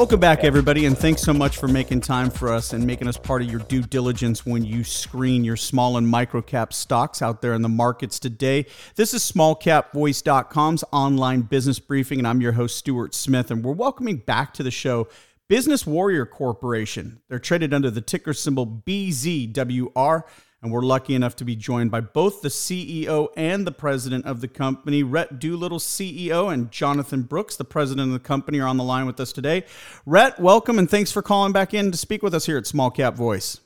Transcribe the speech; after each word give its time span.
Welcome 0.00 0.18
back, 0.18 0.44
everybody, 0.44 0.86
and 0.86 0.96
thanks 0.96 1.20
so 1.20 1.34
much 1.34 1.58
for 1.58 1.68
making 1.68 2.00
time 2.00 2.30
for 2.30 2.50
us 2.50 2.72
and 2.72 2.86
making 2.86 3.06
us 3.06 3.18
part 3.18 3.42
of 3.42 3.50
your 3.50 3.60
due 3.60 3.82
diligence 3.82 4.46
when 4.46 4.64
you 4.64 4.82
screen 4.82 5.44
your 5.44 5.58
small 5.58 5.98
and 5.98 6.08
micro 6.08 6.40
cap 6.40 6.72
stocks 6.72 7.20
out 7.20 7.42
there 7.42 7.52
in 7.52 7.60
the 7.60 7.68
markets 7.68 8.18
today. 8.18 8.64
This 8.94 9.12
is 9.12 9.30
smallcapvoice.com's 9.30 10.84
online 10.90 11.42
business 11.42 11.78
briefing, 11.78 12.18
and 12.18 12.26
I'm 12.26 12.40
your 12.40 12.52
host, 12.52 12.78
Stuart 12.78 13.14
Smith, 13.14 13.50
and 13.50 13.62
we're 13.62 13.74
welcoming 13.74 14.16
back 14.16 14.54
to 14.54 14.62
the 14.62 14.70
show 14.70 15.06
Business 15.48 15.86
Warrior 15.86 16.24
Corporation. 16.24 17.20
They're 17.28 17.38
traded 17.38 17.74
under 17.74 17.90
the 17.90 18.00
ticker 18.00 18.32
symbol 18.32 18.66
BZWR, 18.66 20.22
and 20.62 20.70
we're 20.70 20.82
lucky 20.82 21.14
enough 21.14 21.36
to 21.36 21.44
be 21.44 21.56
joined 21.56 21.90
by 21.90 22.00
both 22.00 22.42
the 22.42 22.48
CEO 22.48 23.28
and 23.36 23.66
the 23.66 23.72
president 23.72 24.26
of 24.26 24.40
the 24.40 24.48
company. 24.48 25.02
Rhett 25.02 25.38
Doolittle, 25.38 25.78
CEO, 25.78 26.52
and 26.52 26.70
Jonathan 26.70 27.22
Brooks, 27.22 27.56
the 27.56 27.64
president 27.64 28.08
of 28.08 28.12
the 28.12 28.26
company, 28.26 28.60
are 28.60 28.68
on 28.68 28.76
the 28.76 28.84
line 28.84 29.06
with 29.06 29.18
us 29.20 29.32
today. 29.32 29.64
Rhett, 30.04 30.38
welcome, 30.38 30.78
and 30.78 30.90
thanks 30.90 31.10
for 31.10 31.22
calling 31.22 31.52
back 31.52 31.72
in 31.72 31.90
to 31.90 31.96
speak 31.96 32.22
with 32.22 32.34
us 32.34 32.46
here 32.46 32.58
at 32.58 32.66
Small 32.66 32.90
Cap 32.90 33.14
Voice. 33.14 33.60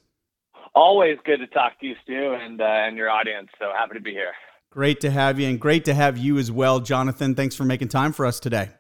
Always 0.75 1.19
good 1.25 1.39
to 1.39 1.47
talk 1.49 1.79
to 1.81 1.87
you, 1.87 1.95
Stu, 2.03 2.37
and 2.41 2.61
uh, 2.61 2.65
and 2.65 2.97
your 2.97 3.11
audience. 3.11 3.49
So 3.59 3.67
happy 3.77 3.95
to 3.95 4.01
be 4.01 4.11
here. 4.11 4.33
Great 4.71 5.01
to 5.01 5.11
have 5.11 5.39
you, 5.39 5.49
and 5.49 5.61
great 5.61 5.85
to 5.85 5.95
have 5.95 6.19
you 6.19 6.37
as 6.39 6.51
well, 6.51 6.81
Jonathan. 6.81 7.35
Thanks 7.35 7.55
for 7.55 7.65
making 7.65 7.89
time 7.89 8.13
for 8.13 8.27
us 8.27 8.41
today. 8.41 8.71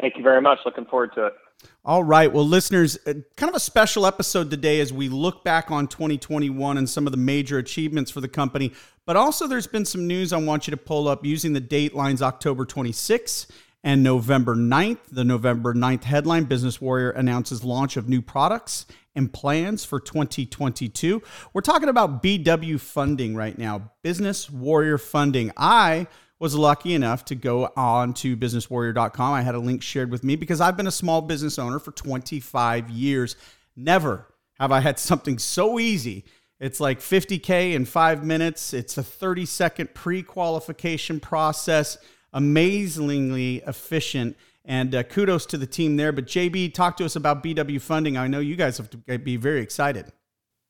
Thank 0.00 0.16
you 0.16 0.22
very 0.22 0.40
much. 0.40 0.58
Looking 0.64 0.86
forward 0.86 1.10
to 1.14 1.26
it. 1.26 1.32
All 1.84 2.02
right. 2.02 2.32
Well, 2.32 2.46
listeners, 2.46 2.96
uh, 3.06 3.14
kind 3.36 3.50
of 3.50 3.54
a 3.54 3.60
special 3.60 4.06
episode 4.06 4.50
today 4.50 4.80
as 4.80 4.92
we 4.92 5.08
look 5.08 5.44
back 5.44 5.70
on 5.70 5.86
2021 5.86 6.78
and 6.78 6.88
some 6.88 7.06
of 7.06 7.10
the 7.10 7.18
major 7.18 7.58
achievements 7.58 8.10
for 8.10 8.20
the 8.20 8.28
company. 8.28 8.72
But 9.06 9.16
also, 9.16 9.46
there's 9.46 9.66
been 9.66 9.84
some 9.84 10.06
news 10.06 10.32
I 10.32 10.38
want 10.38 10.66
you 10.66 10.70
to 10.70 10.76
pull 10.76 11.08
up 11.08 11.24
using 11.24 11.52
the 11.52 11.60
date 11.60 11.94
lines 11.94 12.22
October 12.22 12.64
26th 12.64 13.48
and 13.82 14.02
November 14.02 14.56
9th. 14.56 14.98
The 15.12 15.24
November 15.24 15.74
9th 15.74 16.04
headline 16.04 16.44
Business 16.44 16.80
Warrior 16.80 17.10
announces 17.10 17.62
launch 17.62 17.96
of 17.96 18.08
new 18.08 18.22
products 18.22 18.86
and 19.14 19.32
plans 19.32 19.84
for 19.84 20.00
2022. 20.00 21.22
We're 21.52 21.60
talking 21.60 21.88
about 21.88 22.22
BW 22.22 22.80
funding 22.80 23.36
right 23.36 23.56
now, 23.56 23.92
Business 24.02 24.50
Warrior 24.50 24.98
funding. 24.98 25.52
I 25.56 26.06
was 26.44 26.54
lucky 26.54 26.92
enough 26.92 27.24
to 27.24 27.34
go 27.34 27.72
on 27.74 28.12
to 28.12 28.36
businesswarrior.com. 28.36 29.32
I 29.32 29.40
had 29.40 29.54
a 29.54 29.58
link 29.58 29.82
shared 29.82 30.10
with 30.10 30.22
me 30.22 30.36
because 30.36 30.60
I've 30.60 30.76
been 30.76 30.86
a 30.86 30.90
small 30.90 31.22
business 31.22 31.58
owner 31.58 31.78
for 31.78 31.90
25 31.90 32.90
years. 32.90 33.34
Never 33.74 34.26
have 34.60 34.70
I 34.70 34.80
had 34.80 34.98
something 34.98 35.38
so 35.38 35.78
easy. 35.78 36.26
It's 36.60 36.80
like 36.80 37.00
50K 37.00 37.72
in 37.72 37.86
five 37.86 38.26
minutes. 38.26 38.74
It's 38.74 38.98
a 38.98 39.02
30 39.02 39.46
second 39.46 39.94
pre 39.94 40.22
qualification 40.22 41.18
process, 41.18 41.96
amazingly 42.34 43.62
efficient. 43.66 44.36
And 44.66 44.94
uh, 44.94 45.02
kudos 45.02 45.46
to 45.46 45.56
the 45.56 45.66
team 45.66 45.96
there. 45.96 46.12
But 46.12 46.26
JB, 46.26 46.74
talk 46.74 46.98
to 46.98 47.06
us 47.06 47.16
about 47.16 47.42
BW 47.42 47.80
funding. 47.80 48.18
I 48.18 48.26
know 48.26 48.40
you 48.40 48.56
guys 48.56 48.76
have 48.76 48.90
to 48.90 48.98
be 48.98 49.38
very 49.38 49.62
excited. 49.62 50.12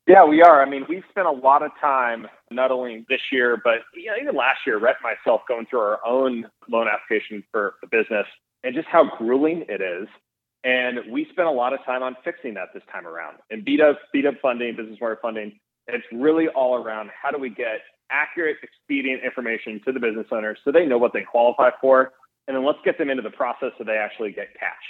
Yeah, 0.07 0.25
we 0.27 0.43
are. 0.43 0.61
I 0.63 0.69
mean, 0.69 0.85
we've 0.89 1.05
spent 1.11 1.27
a 1.27 1.33
lot 1.33 1.63
of 1.63 1.71
time, 1.81 2.27
not 2.51 2.71
only 2.71 3.07
this 3.09 3.21
year, 3.33 3.57
but 3.63 3.81
you 3.95 4.07
know, 4.07 4.17
even 4.21 4.37
last 4.37 4.59
year, 4.67 4.79
Rhett 4.79 4.97
and 5.03 5.17
myself 5.17 5.43
going 5.49 5.67
through 5.67 5.81
our 5.81 6.07
own 6.07 6.47
loan 6.69 6.89
application 6.89 7.43
for 7.53 7.77
the 7.81 7.87
business 7.87 8.27
and 8.65 8.75
just 8.75 8.89
how 8.89 9.11
grueling 9.17 9.65
it 9.69 9.81
is. 9.81 10.09
And 10.65 11.11
we 11.11 11.27
spent 11.31 11.49
a 11.49 11.51
lot 11.53 11.73
of 11.73 11.81
time 11.87 12.03
on 12.03 12.17
fixing 12.25 12.55
that 12.55 12.69
this 12.75 12.83
time 12.93 13.07
around. 13.07 13.39
And 13.51 13.65
BW, 13.65 13.95
BW 14.15 14.41
funding, 14.43 14.77
business 14.77 14.99
warrior 15.01 15.19
funding, 15.23 15.59
it's 15.87 16.05
really 16.13 16.49
all 16.49 16.77
around 16.77 17.11
how 17.21 17.31
do 17.31 17.39
we 17.39 17.51
get 17.51 17.81
accurate, 18.11 18.57
expedient 18.63 19.23
information 19.25 19.81
to 19.87 19.93
the 19.93 20.01
business 20.01 20.27
owners 20.33 20.59
so 20.65 20.73
they 20.73 20.87
know 20.87 20.99
what 20.99 21.13
they 21.15 21.23
qualify 21.23 21.71
for. 21.81 22.13
And 22.49 22.57
then 22.57 22.65
let's 22.65 22.79
get 22.85 22.99
them 22.99 23.09
into 23.09 23.23
the 23.23 23.31
process 23.31 23.71
so 23.79 23.85
they 23.85 23.97
actually 23.97 24.33
get 24.33 24.49
cash. 24.59 24.85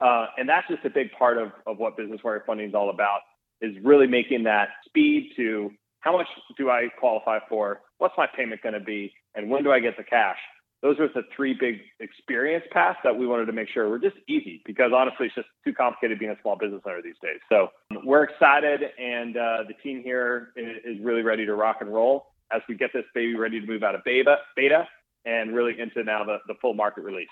Uh, 0.00 0.26
and 0.36 0.48
that's 0.48 0.66
just 0.68 0.84
a 0.84 0.90
big 0.90 1.12
part 1.18 1.38
of, 1.38 1.52
of 1.66 1.78
what 1.78 1.96
business 1.96 2.20
warrior 2.24 2.42
funding 2.46 2.68
is 2.68 2.74
all 2.74 2.90
about 2.90 3.20
is 3.60 3.74
really 3.82 4.06
making 4.06 4.44
that 4.44 4.68
speed 4.86 5.32
to 5.36 5.70
how 6.00 6.16
much 6.16 6.26
do 6.56 6.70
I 6.70 6.88
qualify 6.98 7.38
for? 7.48 7.80
What's 7.98 8.14
my 8.16 8.26
payment 8.26 8.62
going 8.62 8.74
to 8.74 8.80
be? 8.80 9.12
And 9.34 9.50
when 9.50 9.64
do 9.64 9.72
I 9.72 9.80
get 9.80 9.96
the 9.96 10.04
cash? 10.04 10.38
Those 10.80 11.00
are 11.00 11.08
the 11.08 11.22
three 11.34 11.56
big 11.58 11.80
experience 11.98 12.64
paths 12.70 13.00
that 13.02 13.16
we 13.16 13.26
wanted 13.26 13.46
to 13.46 13.52
make 13.52 13.68
sure 13.68 13.88
were 13.88 13.98
just 13.98 14.16
easy 14.28 14.62
because 14.64 14.92
honestly, 14.94 15.26
it's 15.26 15.34
just 15.34 15.48
too 15.64 15.72
complicated 15.72 16.20
being 16.20 16.30
a 16.30 16.40
small 16.40 16.56
business 16.56 16.82
owner 16.86 17.02
these 17.02 17.16
days. 17.20 17.40
So 17.48 17.68
we're 18.04 18.22
excited, 18.22 18.82
and 18.96 19.36
uh, 19.36 19.64
the 19.66 19.74
team 19.82 20.02
here 20.04 20.52
is 20.56 21.00
really 21.02 21.22
ready 21.22 21.44
to 21.46 21.54
rock 21.54 21.78
and 21.80 21.92
roll 21.92 22.26
as 22.52 22.62
we 22.68 22.76
get 22.76 22.90
this 22.94 23.04
baby 23.12 23.34
ready 23.34 23.60
to 23.60 23.66
move 23.66 23.82
out 23.82 23.96
of 23.96 24.04
beta, 24.04 24.36
beta 24.54 24.86
and 25.24 25.54
really 25.54 25.78
into 25.78 26.02
now 26.04 26.24
the, 26.24 26.38
the 26.46 26.54
full 26.60 26.74
market 26.74 27.02
release. 27.02 27.28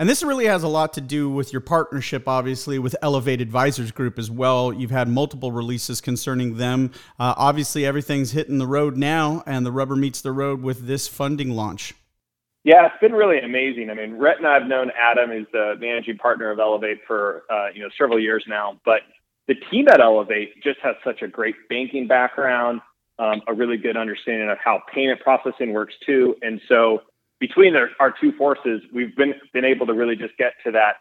And 0.00 0.08
this 0.08 0.22
really 0.22 0.44
has 0.44 0.62
a 0.62 0.68
lot 0.68 0.92
to 0.92 1.00
do 1.00 1.28
with 1.28 1.52
your 1.52 1.60
partnership, 1.60 2.28
obviously, 2.28 2.78
with 2.78 2.94
Elevate 3.02 3.40
Advisors 3.40 3.90
Group 3.90 4.16
as 4.16 4.30
well. 4.30 4.72
You've 4.72 4.92
had 4.92 5.08
multiple 5.08 5.50
releases 5.50 6.00
concerning 6.00 6.56
them. 6.56 6.92
Uh, 7.18 7.34
obviously, 7.36 7.84
everything's 7.84 8.30
hitting 8.30 8.58
the 8.58 8.66
road 8.66 8.96
now, 8.96 9.42
and 9.44 9.66
the 9.66 9.72
rubber 9.72 9.96
meets 9.96 10.20
the 10.20 10.30
road 10.30 10.62
with 10.62 10.86
this 10.86 11.08
funding 11.08 11.50
launch. 11.50 11.94
Yeah, 12.62 12.86
it's 12.86 13.00
been 13.00 13.12
really 13.12 13.40
amazing. 13.40 13.90
I 13.90 13.94
mean, 13.94 14.14
Rhett 14.14 14.38
and 14.38 14.46
I 14.46 14.54
have 14.54 14.68
known 14.68 14.92
Adam, 14.96 15.30
who's 15.30 15.48
the 15.52 15.74
managing 15.80 16.18
partner 16.18 16.52
of 16.52 16.60
Elevate, 16.60 16.98
for 17.04 17.42
uh, 17.50 17.68
you 17.74 17.82
know 17.82 17.88
several 17.98 18.20
years 18.20 18.44
now. 18.46 18.78
But 18.84 19.00
the 19.48 19.54
team 19.68 19.88
at 19.88 20.00
Elevate 20.00 20.62
just 20.62 20.78
has 20.84 20.94
such 21.02 21.22
a 21.22 21.28
great 21.28 21.56
banking 21.68 22.06
background, 22.06 22.82
um, 23.18 23.42
a 23.48 23.54
really 23.54 23.78
good 23.78 23.96
understanding 23.96 24.48
of 24.48 24.58
how 24.62 24.80
payment 24.94 25.20
processing 25.20 25.72
works 25.72 25.94
too, 26.06 26.36
and 26.40 26.60
so 26.68 27.00
between 27.40 27.76
our, 27.76 27.90
our 28.00 28.14
two 28.20 28.32
forces, 28.32 28.82
we've 28.92 29.14
been 29.16 29.34
been 29.52 29.64
able 29.64 29.86
to 29.86 29.94
really 29.94 30.16
just 30.16 30.36
get 30.36 30.54
to 30.64 30.72
that 30.72 30.96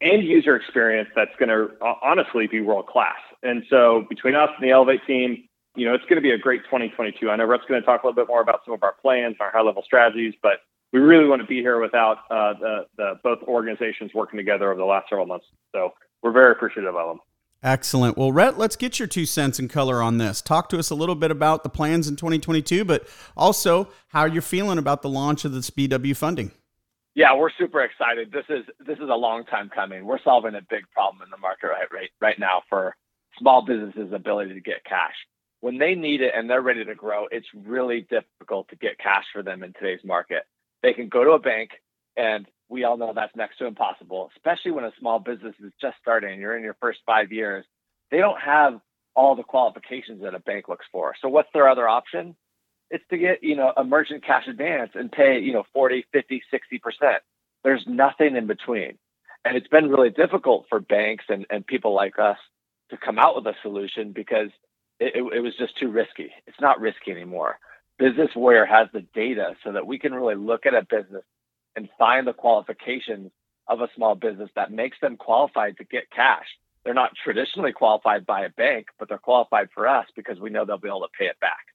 end 0.00 0.24
user 0.24 0.56
experience 0.56 1.08
that's 1.14 1.34
going 1.38 1.48
to 1.48 1.70
uh, 1.84 1.94
honestly 2.02 2.46
be 2.46 2.60
world 2.60 2.86
class. 2.86 3.18
And 3.42 3.64
so 3.68 4.06
between 4.08 4.34
us 4.34 4.48
and 4.56 4.66
the 4.66 4.70
Elevate 4.70 5.06
team, 5.06 5.44
you 5.76 5.86
know, 5.86 5.94
it's 5.94 6.04
going 6.04 6.16
to 6.16 6.22
be 6.22 6.30
a 6.30 6.38
great 6.38 6.62
2022. 6.64 7.30
I 7.30 7.36
know 7.36 7.44
Rhett's 7.44 7.64
going 7.68 7.80
to 7.80 7.86
talk 7.86 8.02
a 8.02 8.06
little 8.06 8.16
bit 8.16 8.28
more 8.28 8.40
about 8.40 8.60
some 8.64 8.74
of 8.74 8.82
our 8.82 8.94
plans, 9.00 9.36
our 9.40 9.50
high 9.50 9.62
level 9.62 9.82
strategies, 9.84 10.34
but 10.42 10.60
we 10.92 10.98
really 11.00 11.26
want 11.26 11.42
to 11.42 11.46
be 11.46 11.60
here 11.60 11.80
without 11.80 12.18
uh, 12.30 12.54
the, 12.54 12.86
the 12.96 13.14
both 13.22 13.38
organizations 13.42 14.12
working 14.14 14.36
together 14.36 14.70
over 14.70 14.78
the 14.78 14.86
last 14.86 15.08
several 15.08 15.26
months. 15.26 15.46
So 15.72 15.92
we're 16.22 16.32
very 16.32 16.52
appreciative 16.52 16.94
of 16.96 17.08
them. 17.08 17.20
Excellent. 17.62 18.16
Well, 18.16 18.32
Rhett, 18.32 18.56
let's 18.56 18.76
get 18.76 18.98
your 18.98 19.08
two 19.08 19.26
cents 19.26 19.58
in 19.58 19.68
color 19.68 20.02
on 20.02 20.16
this. 20.16 20.40
Talk 20.40 20.70
to 20.70 20.78
us 20.78 20.88
a 20.88 20.94
little 20.94 21.14
bit 21.14 21.30
about 21.30 21.62
the 21.62 21.68
plans 21.68 22.08
in 22.08 22.16
2022, 22.16 22.86
but 22.86 23.06
also 23.36 23.88
how 24.08 24.24
you're 24.24 24.40
feeling 24.40 24.78
about 24.78 25.02
the 25.02 25.10
launch 25.10 25.44
of 25.44 25.52
the 25.52 25.60
BW 25.60 26.16
funding. 26.16 26.52
Yeah, 27.14 27.36
we're 27.36 27.50
super 27.58 27.82
excited. 27.82 28.32
This 28.32 28.46
is 28.48 28.64
this 28.78 28.96
is 28.98 29.10
a 29.10 29.16
long 29.16 29.44
time 29.44 29.68
coming. 29.68 30.06
We're 30.06 30.22
solving 30.22 30.54
a 30.54 30.62
big 30.70 30.84
problem 30.92 31.22
in 31.22 31.30
the 31.30 31.36
market 31.36 31.66
right 31.66 31.88
right, 31.92 32.10
right 32.20 32.38
now 32.38 32.62
for 32.68 32.96
small 33.38 33.62
businesses' 33.62 34.12
ability 34.14 34.54
to 34.54 34.60
get 34.60 34.84
cash. 34.84 35.14
When 35.60 35.76
they 35.76 35.94
need 35.94 36.22
it 36.22 36.32
and 36.34 36.48
they're 36.48 36.62
ready 36.62 36.84
to 36.84 36.94
grow, 36.94 37.26
it's 37.30 37.46
really 37.54 38.06
difficult 38.08 38.68
to 38.68 38.76
get 38.76 38.98
cash 38.98 39.24
for 39.34 39.42
them 39.42 39.62
in 39.62 39.74
today's 39.74 40.04
market. 40.04 40.44
They 40.82 40.94
can 40.94 41.08
go 41.08 41.24
to 41.24 41.32
a 41.32 41.38
bank 41.38 41.70
and 42.16 42.46
we 42.70 42.84
all 42.84 42.96
know 42.96 43.12
that's 43.14 43.34
next 43.36 43.58
to 43.58 43.66
impossible, 43.66 44.30
especially 44.36 44.70
when 44.70 44.84
a 44.84 44.92
small 44.98 45.18
business 45.18 45.54
is 45.62 45.72
just 45.80 45.96
starting 46.00 46.40
you're 46.40 46.56
in 46.56 46.62
your 46.62 46.76
first 46.80 47.00
five 47.04 47.32
years. 47.32 47.66
They 48.10 48.18
don't 48.18 48.40
have 48.40 48.80
all 49.14 49.34
the 49.34 49.42
qualifications 49.42 50.22
that 50.22 50.34
a 50.34 50.38
bank 50.38 50.68
looks 50.68 50.86
for. 50.92 51.14
So 51.20 51.28
what's 51.28 51.48
their 51.52 51.68
other 51.68 51.88
option? 51.88 52.36
It's 52.90 53.04
to 53.10 53.18
get, 53.18 53.42
you 53.42 53.56
know, 53.56 53.72
a 53.76 53.84
merchant 53.84 54.24
cash 54.24 54.46
advance 54.48 54.92
and 54.94 55.10
pay, 55.10 55.40
you 55.40 55.52
know, 55.52 55.64
40, 55.74 56.06
50, 56.12 56.42
60%. 56.52 57.16
There's 57.64 57.84
nothing 57.86 58.36
in 58.36 58.46
between. 58.46 58.98
And 59.44 59.56
it's 59.56 59.68
been 59.68 59.88
really 59.88 60.10
difficult 60.10 60.66
for 60.68 60.80
banks 60.80 61.24
and, 61.28 61.46
and 61.50 61.66
people 61.66 61.94
like 61.94 62.18
us 62.18 62.38
to 62.90 62.96
come 62.96 63.18
out 63.18 63.36
with 63.36 63.46
a 63.46 63.54
solution 63.62 64.12
because 64.12 64.50
it, 64.98 65.16
it, 65.16 65.36
it 65.36 65.40
was 65.40 65.54
just 65.58 65.78
too 65.78 65.88
risky. 65.88 66.30
It's 66.46 66.60
not 66.60 66.80
risky 66.80 67.10
anymore. 67.10 67.58
Business 67.98 68.30
Warrior 68.34 68.66
has 68.66 68.88
the 68.92 69.04
data 69.14 69.54
so 69.64 69.72
that 69.72 69.86
we 69.86 69.98
can 69.98 70.14
really 70.14 70.34
look 70.34 70.66
at 70.66 70.74
a 70.74 70.86
business 70.88 71.24
and 71.76 71.88
find 71.98 72.26
the 72.26 72.32
qualifications 72.32 73.30
of 73.68 73.80
a 73.80 73.88
small 73.94 74.14
business 74.14 74.50
that 74.56 74.72
makes 74.72 74.98
them 75.00 75.16
qualified 75.16 75.76
to 75.78 75.84
get 75.84 76.10
cash. 76.10 76.46
They're 76.84 76.94
not 76.94 77.12
traditionally 77.22 77.72
qualified 77.72 78.26
by 78.26 78.44
a 78.44 78.48
bank, 78.48 78.86
but 78.98 79.08
they're 79.08 79.18
qualified 79.18 79.68
for 79.74 79.86
us 79.86 80.06
because 80.16 80.40
we 80.40 80.50
know 80.50 80.64
they'll 80.64 80.78
be 80.78 80.88
able 80.88 81.02
to 81.02 81.18
pay 81.18 81.26
it 81.26 81.38
back. 81.40 81.66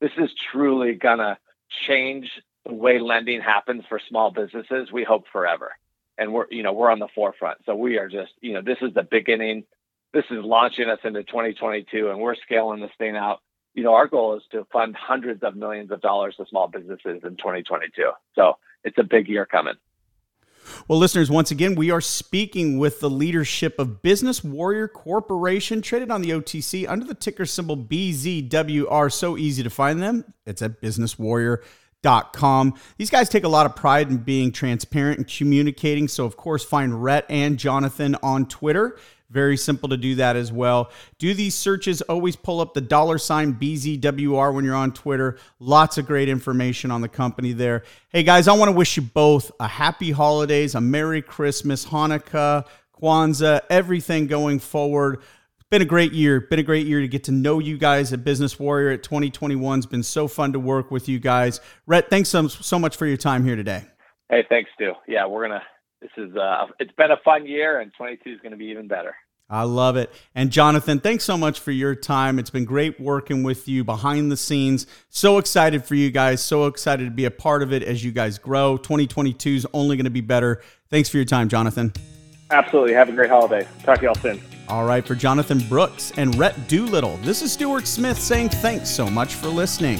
This 0.00 0.10
is 0.18 0.30
truly 0.50 0.94
going 0.94 1.18
to 1.18 1.38
change 1.86 2.30
the 2.64 2.72
way 2.72 2.98
lending 2.98 3.40
happens 3.40 3.84
for 3.88 4.00
small 4.08 4.30
businesses. 4.30 4.90
We 4.92 5.04
hope 5.04 5.24
forever. 5.32 5.72
And 6.16 6.32
we're, 6.32 6.46
you 6.50 6.62
know, 6.62 6.72
we're 6.72 6.90
on 6.90 6.98
the 6.98 7.08
forefront. 7.14 7.58
So 7.66 7.74
we 7.74 7.98
are 7.98 8.08
just, 8.08 8.32
you 8.40 8.54
know, 8.54 8.62
this 8.62 8.78
is 8.80 8.92
the 8.94 9.04
beginning. 9.04 9.64
This 10.12 10.24
is 10.30 10.42
launching 10.42 10.88
us 10.88 10.98
into 11.04 11.22
2022 11.22 12.10
and 12.10 12.18
we're 12.18 12.34
scaling 12.34 12.80
this 12.80 12.90
thing 12.98 13.16
out. 13.16 13.40
You 13.74 13.84
know, 13.84 13.94
our 13.94 14.08
goal 14.08 14.36
is 14.36 14.42
to 14.50 14.66
fund 14.72 14.96
hundreds 14.96 15.42
of 15.42 15.54
millions 15.54 15.92
of 15.92 16.00
dollars 16.00 16.34
to 16.36 16.46
small 16.46 16.66
businesses 16.66 17.20
in 17.22 17.36
2022. 17.36 18.10
So 18.34 18.54
it's 18.88 18.98
a 18.98 19.04
big 19.04 19.28
year 19.28 19.46
coming. 19.46 19.74
Well, 20.86 20.98
listeners, 20.98 21.30
once 21.30 21.50
again, 21.50 21.74
we 21.74 21.90
are 21.90 22.00
speaking 22.00 22.78
with 22.78 23.00
the 23.00 23.10
leadership 23.10 23.78
of 23.78 24.02
Business 24.02 24.44
Warrior 24.44 24.88
Corporation, 24.88 25.80
traded 25.82 26.10
on 26.10 26.22
the 26.22 26.30
OTC 26.30 26.88
under 26.88 27.06
the 27.06 27.14
ticker 27.14 27.46
symbol 27.46 27.76
BZWR. 27.76 29.12
So 29.12 29.38
easy 29.38 29.62
to 29.62 29.70
find 29.70 30.02
them. 30.02 30.24
It's 30.46 30.62
at 30.62 30.80
businesswarrior.com. 32.02 32.74
These 32.96 33.10
guys 33.10 33.28
take 33.28 33.44
a 33.44 33.48
lot 33.48 33.66
of 33.66 33.76
pride 33.76 34.10
in 34.10 34.18
being 34.18 34.52
transparent 34.52 35.18
and 35.18 35.28
communicating. 35.28 36.08
So, 36.08 36.24
of 36.24 36.36
course, 36.36 36.64
find 36.64 37.02
Rhett 37.02 37.26
and 37.28 37.58
Jonathan 37.58 38.16
on 38.22 38.46
Twitter. 38.46 38.98
Very 39.30 39.58
simple 39.58 39.90
to 39.90 39.98
do 39.98 40.14
that 40.14 40.36
as 40.36 40.50
well. 40.50 40.90
Do 41.18 41.34
these 41.34 41.54
searches, 41.54 42.00
always 42.02 42.34
pull 42.34 42.60
up 42.60 42.72
the 42.72 42.80
dollar 42.80 43.18
sign 43.18 43.54
BZWR 43.54 44.54
when 44.54 44.64
you're 44.64 44.74
on 44.74 44.92
Twitter. 44.92 45.38
Lots 45.58 45.98
of 45.98 46.06
great 46.06 46.30
information 46.30 46.90
on 46.90 47.02
the 47.02 47.10
company 47.10 47.52
there. 47.52 47.82
Hey 48.08 48.22
guys, 48.22 48.48
I 48.48 48.56
want 48.56 48.70
to 48.70 48.76
wish 48.76 48.96
you 48.96 49.02
both 49.02 49.52
a 49.60 49.68
happy 49.68 50.12
holidays, 50.12 50.74
a 50.74 50.80
Merry 50.80 51.20
Christmas, 51.20 51.84
Hanukkah, 51.84 52.64
Kwanzaa, 52.98 53.60
everything 53.68 54.28
going 54.28 54.60
forward. 54.60 55.20
Been 55.70 55.82
a 55.82 55.84
great 55.84 56.12
year. 56.12 56.40
Been 56.40 56.58
a 56.58 56.62
great 56.62 56.86
year 56.86 57.00
to 57.00 57.08
get 57.08 57.24
to 57.24 57.32
know 57.32 57.58
you 57.58 57.76
guys 57.76 58.12
at 58.12 58.24
Business 58.24 58.58
Warrior 58.58 58.90
at 58.90 59.02
2021. 59.02 59.78
It's 59.78 59.86
been 59.86 60.02
so 60.02 60.26
fun 60.26 60.54
to 60.54 60.58
work 60.58 60.90
with 60.90 61.08
you 61.08 61.18
guys. 61.18 61.60
Rhett, 61.86 62.08
thanks 62.08 62.30
so, 62.30 62.48
so 62.48 62.78
much 62.78 62.96
for 62.96 63.04
your 63.04 63.18
time 63.18 63.44
here 63.44 63.54
today. 63.54 63.84
Hey, 64.30 64.46
thanks, 64.48 64.70
Stu. 64.74 64.92
Yeah, 65.06 65.26
we're 65.26 65.46
gonna 65.46 65.62
this 66.00 66.10
is 66.16 66.34
uh, 66.36 66.66
it's 66.78 66.92
been 66.92 67.10
a 67.10 67.16
fun 67.24 67.46
year, 67.46 67.80
and 67.80 67.92
22 67.96 68.30
is 68.30 68.40
going 68.40 68.52
to 68.52 68.56
be 68.56 68.66
even 68.66 68.88
better. 68.88 69.14
I 69.50 69.62
love 69.62 69.96
it. 69.96 70.12
And 70.34 70.50
Jonathan, 70.50 71.00
thanks 71.00 71.24
so 71.24 71.36
much 71.36 71.58
for 71.60 71.70
your 71.70 71.94
time. 71.94 72.38
It's 72.38 72.50
been 72.50 72.66
great 72.66 73.00
working 73.00 73.42
with 73.42 73.66
you 73.66 73.82
behind 73.82 74.30
the 74.30 74.36
scenes. 74.36 74.86
So 75.08 75.38
excited 75.38 75.84
for 75.84 75.94
you 75.94 76.10
guys. 76.10 76.42
So 76.42 76.66
excited 76.66 77.06
to 77.06 77.10
be 77.10 77.24
a 77.24 77.30
part 77.30 77.62
of 77.62 77.72
it 77.72 77.82
as 77.82 78.04
you 78.04 78.12
guys 78.12 78.38
grow. 78.38 78.76
2022 78.76 79.50
is 79.50 79.66
only 79.72 79.96
going 79.96 80.04
to 80.04 80.10
be 80.10 80.20
better. 80.20 80.60
Thanks 80.90 81.08
for 81.08 81.16
your 81.16 81.24
time, 81.24 81.48
Jonathan. 81.48 81.94
Absolutely. 82.50 82.92
Have 82.92 83.08
a 83.08 83.12
great 83.12 83.30
holiday. 83.30 83.66
Talk 83.84 84.00
to 84.00 84.04
y'all 84.04 84.14
soon. 84.16 84.38
All 84.68 84.84
right, 84.84 85.06
for 85.06 85.14
Jonathan 85.14 85.60
Brooks 85.60 86.12
and 86.18 86.34
Rhett 86.34 86.68
Doolittle, 86.68 87.16
this 87.22 87.40
is 87.40 87.52
Stuart 87.52 87.86
Smith 87.86 88.20
saying 88.20 88.50
thanks 88.50 88.90
so 88.90 89.08
much 89.08 89.34
for 89.34 89.48
listening. 89.48 89.98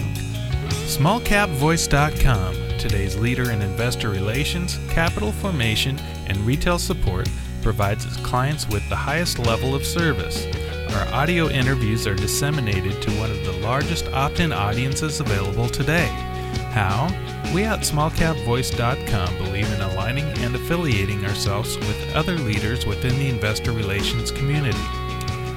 SmallCapVoice.com 0.87 2.69
today's 2.79 3.19
leader 3.19 3.51
in 3.51 3.61
investor 3.61 4.09
relations, 4.09 4.79
capital 4.89 5.33
formation, 5.33 5.99
and 6.27 6.39
retail 6.41 6.79
support, 6.79 7.29
provides 7.63 8.05
its 8.05 8.17
clients 8.19 8.69
with 8.69 8.89
the 8.89 8.97
highest 8.97 9.39
level 9.39 9.75
of 9.75 9.85
service. 9.85 10.47
Our 10.95 11.15
audio 11.15 11.49
interviews 11.49 12.07
are 12.07 12.15
disseminated 12.15 13.03
to 13.03 13.11
one 13.13 13.31
of 13.31 13.45
the 13.45 13.53
largest 13.53 14.07
opt 14.09 14.41
in 14.41 14.53
audiences 14.53 15.21
available 15.21 15.69
today. 15.69 16.28
How? 16.73 17.07
We 17.55 17.65
at 17.65 17.81
smallcapvoice.com 17.81 19.39
believe 19.39 19.73
in 19.73 19.81
aligning 19.81 20.27
and 20.39 20.55
affiliating 20.55 21.25
ourselves 21.25 21.77
with 21.79 22.15
other 22.15 22.37
leaders 22.37 22.85
within 22.85 23.19
the 23.19 23.29
investor 23.29 23.73
relations 23.73 24.31
community. 24.31 24.79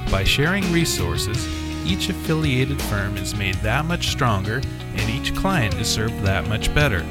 By 0.10 0.24
sharing 0.24 0.72
resources, 0.72 1.48
each 1.86 2.10
affiliated 2.10 2.82
firm 2.84 3.18
is 3.18 3.36
made 3.36 3.56
that 3.56 3.86
much 3.86 4.08
stronger 4.08 4.62
and 4.96 5.10
each 5.10 5.36
client 5.36 5.74
is 5.76 5.88
served 5.88 6.20
that 6.22 6.48
much 6.48 6.74
better. 6.74 7.06